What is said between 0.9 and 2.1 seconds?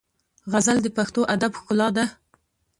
پښتو ادب ښکلا ده.